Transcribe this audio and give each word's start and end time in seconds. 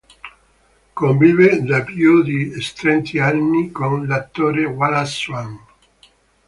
Convive 0.99 1.61
da 1.69 1.83
più 1.83 2.23
di 2.23 2.49
trent'anni 2.73 3.71
con 3.71 4.07
l'attore 4.07 4.65
Wallace 4.65 5.13
Shawn. 5.19 5.59